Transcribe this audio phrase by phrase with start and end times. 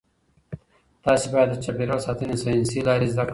[1.03, 3.29] تاسي باید د چاپیریال ساتنې ساینسي لارې زده کړئ.